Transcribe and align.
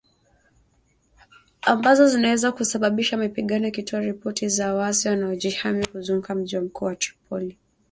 Ambazo 1.61 2.07
zinaweza 2.07 2.51
kusababisha 2.51 3.17
mapigano 3.17 3.67
ikitoa 3.67 3.99
ripoti 3.99 4.49
za 4.49 4.73
waasi 4.73 5.07
wanaojihami 5.07 5.85
kuzunguka 5.85 6.35
mji 6.35 6.59
mkuu 6.59 6.95
Tripoli. 6.95 7.57